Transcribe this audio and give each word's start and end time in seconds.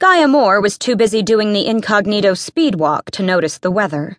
Gaia 0.00 0.28
Moore 0.28 0.62
was 0.62 0.78
too 0.78 0.96
busy 0.96 1.22
doing 1.22 1.52
the 1.52 1.66
incognito 1.66 2.32
speed 2.32 2.76
walk 2.76 3.10
to 3.10 3.22
notice 3.22 3.58
the 3.58 3.70
weather. 3.70 4.16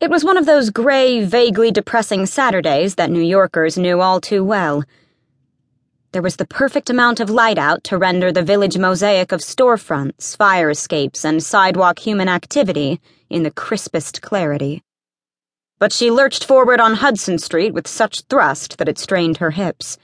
It 0.00 0.10
was 0.10 0.24
one 0.24 0.36
of 0.36 0.46
those 0.46 0.70
gray, 0.70 1.24
vaguely 1.24 1.70
depressing 1.70 2.26
Saturdays 2.26 2.96
that 2.96 3.08
New 3.08 3.22
Yorkers 3.22 3.78
knew 3.78 4.00
all 4.00 4.20
too 4.20 4.42
well. 4.42 4.82
There 6.10 6.22
was 6.22 6.34
the 6.34 6.44
perfect 6.44 6.90
amount 6.90 7.20
of 7.20 7.30
light 7.30 7.56
out 7.56 7.84
to 7.84 7.98
render 7.98 8.32
the 8.32 8.42
village 8.42 8.76
mosaic 8.76 9.30
of 9.30 9.42
storefronts, 9.42 10.36
fire 10.36 10.70
escapes, 10.70 11.24
and 11.24 11.40
sidewalk 11.40 12.00
human 12.00 12.28
activity 12.28 13.00
in 13.30 13.44
the 13.44 13.52
crispest 13.52 14.22
clarity. 14.22 14.82
But 15.78 15.92
she 15.92 16.10
lurched 16.10 16.44
forward 16.44 16.80
on 16.80 16.94
Hudson 16.94 17.38
Street 17.38 17.72
with 17.72 17.86
such 17.86 18.22
thrust 18.22 18.78
that 18.78 18.88
it 18.88 18.98
strained 18.98 19.36
her 19.36 19.52
hips. 19.52 19.98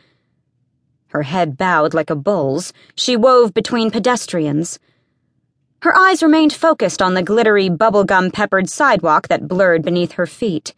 Her 1.10 1.22
head 1.22 1.56
bowed 1.56 1.92
like 1.92 2.08
a 2.08 2.14
bull's, 2.16 2.72
she 2.94 3.16
wove 3.16 3.52
between 3.52 3.90
pedestrians. 3.90 4.78
Her 5.82 5.96
eyes 5.96 6.22
remained 6.22 6.52
focused 6.52 7.02
on 7.02 7.14
the 7.14 7.22
glittery, 7.22 7.68
bubblegum 7.68 8.32
peppered 8.32 8.70
sidewalk 8.70 9.26
that 9.28 9.48
blurred 9.48 9.82
beneath 9.82 10.12
her 10.12 10.26
feet. 10.26 10.72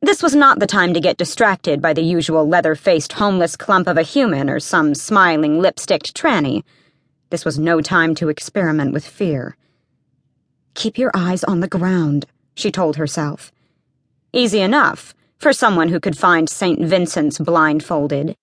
This 0.00 0.22
was 0.22 0.36
not 0.36 0.60
the 0.60 0.68
time 0.68 0.94
to 0.94 1.00
get 1.00 1.16
distracted 1.16 1.82
by 1.82 1.94
the 1.94 2.02
usual 2.02 2.46
leather 2.46 2.76
faced 2.76 3.14
homeless 3.14 3.56
clump 3.56 3.88
of 3.88 3.96
a 3.96 4.02
human 4.02 4.48
or 4.48 4.60
some 4.60 4.94
smiling 4.94 5.58
lipsticked 5.58 6.14
tranny. 6.14 6.62
This 7.30 7.44
was 7.44 7.58
no 7.58 7.80
time 7.80 8.14
to 8.16 8.28
experiment 8.28 8.92
with 8.92 9.04
fear. 9.04 9.56
Keep 10.74 10.96
your 10.96 11.10
eyes 11.12 11.42
on 11.42 11.58
the 11.58 11.66
ground, 11.66 12.26
she 12.54 12.70
told 12.70 12.96
herself. 12.96 13.50
Easy 14.32 14.60
enough 14.60 15.12
for 15.38 15.52
someone 15.52 15.88
who 15.88 15.98
could 15.98 16.16
find 16.16 16.48
St. 16.48 16.80
Vincent's 16.84 17.38
blindfolded. 17.38 18.36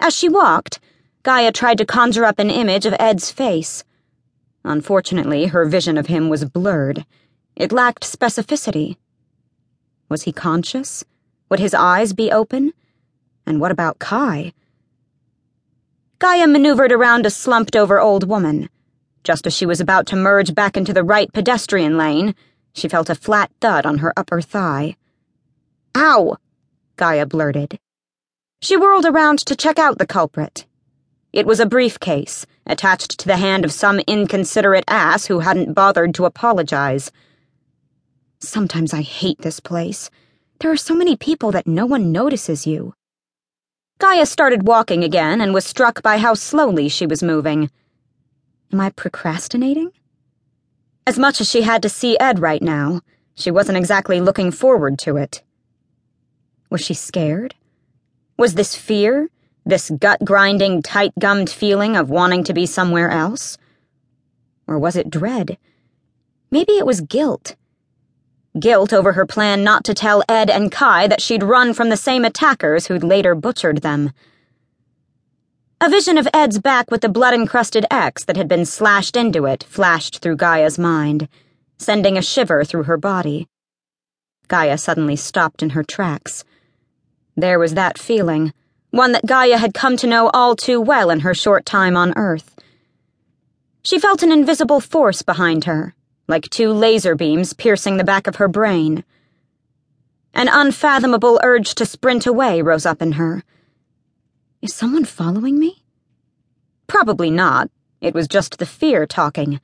As 0.00 0.14
she 0.14 0.28
walked, 0.28 0.78
Gaia 1.22 1.52
tried 1.52 1.78
to 1.78 1.86
conjure 1.86 2.24
up 2.24 2.38
an 2.38 2.50
image 2.50 2.86
of 2.86 2.94
Ed's 2.98 3.30
face. 3.30 3.84
Unfortunately, 4.64 5.46
her 5.46 5.66
vision 5.66 5.98
of 5.98 6.06
him 6.06 6.28
was 6.28 6.44
blurred. 6.44 7.04
It 7.56 7.72
lacked 7.72 8.04
specificity. 8.04 8.96
Was 10.08 10.22
he 10.22 10.32
conscious? 10.32 11.04
Would 11.48 11.60
his 11.60 11.74
eyes 11.74 12.12
be 12.12 12.30
open? 12.30 12.72
And 13.44 13.60
what 13.60 13.70
about 13.70 13.98
Kai? 13.98 14.52
Gaia 16.18 16.46
maneuvered 16.46 16.92
around 16.92 17.26
a 17.26 17.30
slumped 17.30 17.76
over 17.76 18.00
old 18.00 18.28
woman. 18.28 18.68
Just 19.24 19.46
as 19.46 19.54
she 19.54 19.66
was 19.66 19.80
about 19.80 20.06
to 20.06 20.16
merge 20.16 20.54
back 20.54 20.76
into 20.76 20.92
the 20.92 21.04
right 21.04 21.32
pedestrian 21.32 21.96
lane, 21.96 22.34
she 22.72 22.88
felt 22.88 23.10
a 23.10 23.14
flat 23.14 23.50
thud 23.60 23.84
on 23.84 23.98
her 23.98 24.12
upper 24.16 24.40
thigh. 24.40 24.96
Ow! 25.96 26.36
Gaia 26.96 27.26
blurted. 27.26 27.78
She 28.60 28.76
whirled 28.76 29.06
around 29.06 29.38
to 29.46 29.54
check 29.54 29.78
out 29.78 29.98
the 29.98 30.06
culprit. 30.06 30.66
It 31.32 31.46
was 31.46 31.60
a 31.60 31.66
briefcase, 31.66 32.44
attached 32.66 33.18
to 33.20 33.26
the 33.26 33.36
hand 33.36 33.64
of 33.64 33.72
some 33.72 34.00
inconsiderate 34.00 34.84
ass 34.88 35.26
who 35.26 35.38
hadn't 35.40 35.74
bothered 35.74 36.12
to 36.14 36.24
apologize. 36.24 37.12
Sometimes 38.40 38.92
I 38.92 39.02
hate 39.02 39.40
this 39.42 39.60
place. 39.60 40.10
There 40.58 40.72
are 40.72 40.76
so 40.76 40.94
many 40.94 41.16
people 41.16 41.52
that 41.52 41.68
no 41.68 41.86
one 41.86 42.10
notices 42.10 42.66
you. 42.66 42.94
Gaia 43.98 44.26
started 44.26 44.66
walking 44.66 45.04
again 45.04 45.40
and 45.40 45.54
was 45.54 45.64
struck 45.64 46.02
by 46.02 46.18
how 46.18 46.34
slowly 46.34 46.88
she 46.88 47.06
was 47.06 47.22
moving. 47.22 47.70
Am 48.72 48.80
I 48.80 48.90
procrastinating? 48.90 49.92
As 51.06 51.18
much 51.18 51.40
as 51.40 51.48
she 51.48 51.62
had 51.62 51.80
to 51.82 51.88
see 51.88 52.18
Ed 52.18 52.40
right 52.40 52.62
now, 52.62 53.02
she 53.34 53.52
wasn't 53.52 53.78
exactly 53.78 54.20
looking 54.20 54.50
forward 54.50 54.98
to 55.00 55.16
it. 55.16 55.42
Was 56.70 56.80
she 56.80 56.94
scared? 56.94 57.54
Was 58.38 58.54
this 58.54 58.76
fear? 58.76 59.30
This 59.66 59.90
gut 59.90 60.24
grinding, 60.24 60.80
tight 60.80 61.12
gummed 61.18 61.50
feeling 61.50 61.96
of 61.96 62.08
wanting 62.08 62.44
to 62.44 62.54
be 62.54 62.66
somewhere 62.66 63.10
else? 63.10 63.58
Or 64.68 64.78
was 64.78 64.94
it 64.94 65.10
dread? 65.10 65.58
Maybe 66.48 66.74
it 66.74 66.86
was 66.86 67.00
guilt. 67.00 67.56
Guilt 68.58 68.92
over 68.92 69.14
her 69.14 69.26
plan 69.26 69.64
not 69.64 69.82
to 69.84 69.92
tell 69.92 70.22
Ed 70.28 70.50
and 70.50 70.70
Kai 70.70 71.08
that 71.08 71.20
she'd 71.20 71.42
run 71.42 71.74
from 71.74 71.88
the 71.88 71.96
same 71.96 72.24
attackers 72.24 72.86
who'd 72.86 73.02
later 73.02 73.34
butchered 73.34 73.78
them. 73.82 74.12
A 75.80 75.90
vision 75.90 76.16
of 76.16 76.28
Ed's 76.32 76.60
back 76.60 76.92
with 76.92 77.00
the 77.00 77.08
blood 77.08 77.34
encrusted 77.34 77.86
X 77.90 78.24
that 78.24 78.36
had 78.36 78.46
been 78.46 78.64
slashed 78.64 79.16
into 79.16 79.46
it 79.46 79.64
flashed 79.64 80.20
through 80.20 80.36
Gaia's 80.36 80.78
mind, 80.78 81.28
sending 81.76 82.16
a 82.16 82.22
shiver 82.22 82.62
through 82.62 82.84
her 82.84 82.96
body. 82.96 83.48
Gaia 84.46 84.78
suddenly 84.78 85.16
stopped 85.16 85.60
in 85.60 85.70
her 85.70 85.82
tracks. 85.82 86.44
There 87.38 87.60
was 87.60 87.74
that 87.74 87.98
feeling, 87.98 88.52
one 88.90 89.12
that 89.12 89.24
Gaia 89.24 89.58
had 89.58 89.72
come 89.72 89.96
to 89.98 90.08
know 90.08 90.28
all 90.34 90.56
too 90.56 90.80
well 90.80 91.08
in 91.08 91.20
her 91.20 91.34
short 91.34 91.64
time 91.64 91.96
on 91.96 92.12
Earth. 92.16 92.56
She 93.84 94.00
felt 94.00 94.24
an 94.24 94.32
invisible 94.32 94.80
force 94.80 95.22
behind 95.22 95.62
her, 95.62 95.94
like 96.26 96.50
two 96.50 96.72
laser 96.72 97.14
beams 97.14 97.52
piercing 97.52 97.96
the 97.96 98.02
back 98.02 98.26
of 98.26 98.36
her 98.36 98.48
brain. 98.48 99.04
An 100.34 100.48
unfathomable 100.48 101.38
urge 101.44 101.76
to 101.76 101.86
sprint 101.86 102.26
away 102.26 102.60
rose 102.60 102.84
up 102.84 103.00
in 103.00 103.12
her. 103.12 103.44
Is 104.60 104.74
someone 104.74 105.04
following 105.04 105.60
me? 105.60 105.84
Probably 106.88 107.30
not. 107.30 107.70
It 108.00 108.14
was 108.14 108.26
just 108.26 108.58
the 108.58 108.66
fear 108.66 109.06
talking. 109.06 109.60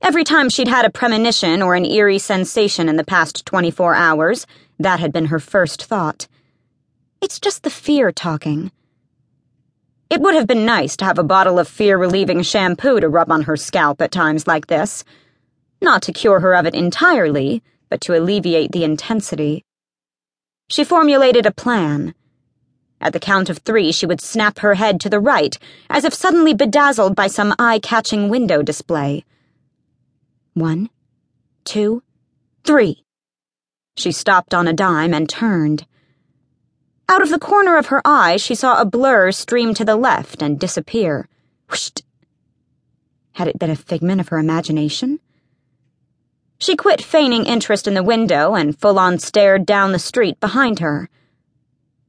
Every 0.00 0.22
time 0.22 0.48
she'd 0.48 0.68
had 0.68 0.84
a 0.84 0.90
premonition 0.90 1.60
or 1.60 1.74
an 1.74 1.86
eerie 1.86 2.20
sensation 2.20 2.88
in 2.88 2.94
the 2.94 3.02
past 3.02 3.44
24 3.46 3.96
hours, 3.96 4.46
that 4.78 5.00
had 5.00 5.12
been 5.12 5.26
her 5.26 5.40
first 5.40 5.84
thought. 5.86 6.28
It's 7.24 7.40
just 7.40 7.62
the 7.62 7.70
fear 7.70 8.12
talking. 8.12 8.70
It 10.10 10.20
would 10.20 10.34
have 10.34 10.46
been 10.46 10.66
nice 10.66 10.94
to 10.98 11.06
have 11.06 11.18
a 11.18 11.24
bottle 11.24 11.58
of 11.58 11.66
fear 11.66 11.96
relieving 11.96 12.42
shampoo 12.42 13.00
to 13.00 13.08
rub 13.08 13.32
on 13.32 13.44
her 13.44 13.56
scalp 13.56 14.02
at 14.02 14.12
times 14.12 14.46
like 14.46 14.66
this. 14.66 15.04
Not 15.80 16.02
to 16.02 16.12
cure 16.12 16.40
her 16.40 16.54
of 16.54 16.66
it 16.66 16.74
entirely, 16.74 17.62
but 17.88 18.02
to 18.02 18.14
alleviate 18.14 18.72
the 18.72 18.84
intensity. 18.84 19.64
She 20.68 20.84
formulated 20.84 21.46
a 21.46 21.50
plan. 21.50 22.14
At 23.00 23.14
the 23.14 23.20
count 23.20 23.48
of 23.48 23.56
three, 23.56 23.90
she 23.90 24.04
would 24.04 24.20
snap 24.20 24.58
her 24.58 24.74
head 24.74 25.00
to 25.00 25.08
the 25.08 25.18
right, 25.18 25.56
as 25.88 26.04
if 26.04 26.12
suddenly 26.12 26.52
bedazzled 26.52 27.16
by 27.16 27.28
some 27.28 27.54
eye 27.58 27.78
catching 27.78 28.28
window 28.28 28.60
display. 28.60 29.24
One, 30.52 30.90
two, 31.64 32.02
three. 32.64 33.02
She 33.96 34.12
stopped 34.12 34.52
on 34.52 34.68
a 34.68 34.74
dime 34.74 35.14
and 35.14 35.26
turned. 35.26 35.86
Out 37.08 37.22
of 37.22 37.30
the 37.30 37.38
corner 37.38 37.76
of 37.76 37.86
her 37.86 38.00
eye, 38.04 38.36
she 38.36 38.54
saw 38.54 38.80
a 38.80 38.84
blur 38.84 39.30
stream 39.32 39.74
to 39.74 39.84
the 39.84 39.96
left 39.96 40.42
and 40.42 40.58
disappear. 40.58 41.28
Whoosh! 41.70 41.90
Had 43.32 43.48
it 43.48 43.58
been 43.58 43.70
a 43.70 43.76
figment 43.76 44.20
of 44.20 44.28
her 44.28 44.38
imagination? 44.38 45.20
She 46.58 46.76
quit 46.76 47.02
feigning 47.02 47.46
interest 47.46 47.86
in 47.86 47.94
the 47.94 48.02
window 48.02 48.54
and 48.54 48.78
full 48.78 48.98
on 48.98 49.18
stared 49.18 49.66
down 49.66 49.92
the 49.92 49.98
street 49.98 50.40
behind 50.40 50.78
her. 50.78 51.10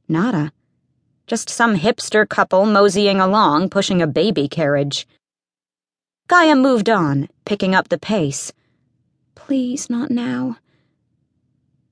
Nada. 0.08 0.52
Just 1.26 1.50
some 1.50 1.76
hipster 1.76 2.26
couple 2.26 2.64
moseying 2.64 3.20
along, 3.20 3.70
pushing 3.70 4.00
a 4.00 4.06
baby 4.06 4.48
carriage. 4.48 5.06
Gaia 6.28 6.54
moved 6.54 6.88
on, 6.88 7.28
picking 7.44 7.74
up 7.74 7.88
the 7.88 7.98
pace. 7.98 8.52
Please, 9.34 9.90
not 9.90 10.10
now. 10.10 10.58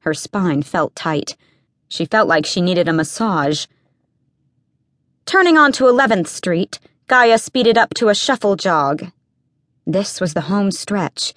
Her 0.01 0.15
spine 0.15 0.63
felt 0.63 0.95
tight. 0.95 1.37
She 1.89 2.05
felt 2.07 2.29
like 2.29 2.47
she 2.47 2.61
needed 2.61 2.89
a 2.89 2.93
massage. 2.93 3.67
Turning 5.27 5.57
onto 5.57 5.85
11th 5.85 6.27
Street, 6.27 6.81
Gaia 7.07 7.39
speeded 7.39 7.79
up 7.79 7.95
to 7.95 8.09
a 8.09 8.15
shuffle 8.15 8.57
jog. 8.57 9.11
This 9.87 10.21
was 10.21 10.35
the 10.35 10.43
home 10.43 10.71
stretch. 10.71 11.35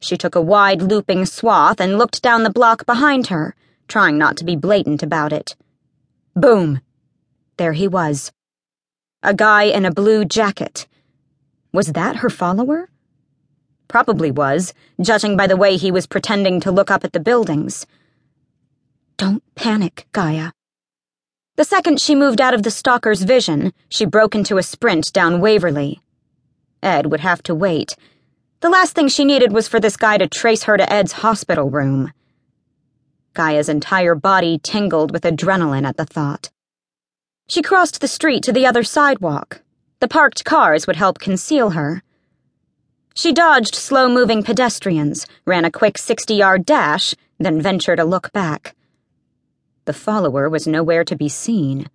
She 0.00 0.16
took 0.16 0.34
a 0.34 0.40
wide 0.40 0.82
looping 0.82 1.26
swath 1.26 1.80
and 1.80 1.98
looked 1.98 2.22
down 2.22 2.42
the 2.42 2.50
block 2.50 2.86
behind 2.86 3.28
her, 3.28 3.54
trying 3.88 4.18
not 4.18 4.36
to 4.38 4.44
be 4.44 4.56
blatant 4.56 5.02
about 5.02 5.32
it. 5.32 5.56
Boom! 6.34 6.80
There 7.56 7.74
he 7.74 7.86
was. 7.86 8.32
A 9.22 9.34
guy 9.34 9.64
in 9.64 9.84
a 9.84 9.92
blue 9.92 10.24
jacket. 10.24 10.86
Was 11.72 11.92
that 11.92 12.16
her 12.16 12.30
follower? 12.30 12.90
Probably 13.88 14.30
was, 14.30 14.74
judging 15.00 15.36
by 15.36 15.46
the 15.46 15.56
way 15.56 15.76
he 15.76 15.90
was 15.90 16.06
pretending 16.06 16.60
to 16.60 16.72
look 16.72 16.90
up 16.90 17.04
at 17.04 17.12
the 17.12 17.20
buildings. 17.20 17.86
Don't 19.16 19.42
panic, 19.54 20.08
Gaia. 20.12 20.50
The 21.56 21.64
second 21.64 22.00
she 22.00 22.16
moved 22.16 22.40
out 22.40 22.52
of 22.52 22.64
the 22.64 22.70
stalker's 22.70 23.22
vision, 23.22 23.72
she 23.88 24.04
broke 24.04 24.34
into 24.34 24.58
a 24.58 24.62
sprint 24.62 25.12
down 25.12 25.40
Waverly. 25.40 26.00
Ed 26.82 27.06
would 27.06 27.20
have 27.20 27.40
to 27.44 27.54
wait. 27.54 27.94
The 28.60 28.68
last 28.68 28.94
thing 28.94 29.06
she 29.06 29.24
needed 29.24 29.52
was 29.52 29.68
for 29.68 29.78
this 29.78 29.96
guy 29.96 30.18
to 30.18 30.26
trace 30.26 30.64
her 30.64 30.76
to 30.76 30.92
Ed's 30.92 31.12
hospital 31.12 31.70
room. 31.70 32.12
Gaia's 33.34 33.68
entire 33.68 34.16
body 34.16 34.58
tingled 34.58 35.12
with 35.12 35.22
adrenaline 35.22 35.86
at 35.86 35.96
the 35.96 36.06
thought. 36.06 36.50
She 37.48 37.62
crossed 37.62 38.00
the 38.00 38.08
street 38.08 38.42
to 38.44 38.52
the 38.52 38.66
other 38.66 38.82
sidewalk. 38.82 39.60
The 40.00 40.08
parked 40.08 40.44
cars 40.44 40.86
would 40.86 40.96
help 40.96 41.18
conceal 41.18 41.70
her. 41.70 42.02
She 43.14 43.32
dodged 43.32 43.76
slow 43.76 44.08
moving 44.08 44.42
pedestrians, 44.42 45.26
ran 45.46 45.64
a 45.64 45.70
quick 45.70 45.98
60 45.98 46.34
yard 46.34 46.66
dash, 46.66 47.14
then 47.38 47.60
ventured 47.60 48.00
a 48.00 48.04
look 48.04 48.32
back. 48.32 48.74
The 49.86 49.92
follower 49.92 50.48
was 50.48 50.66
nowhere 50.66 51.04
to 51.04 51.14
be 51.14 51.28
seen. 51.28 51.88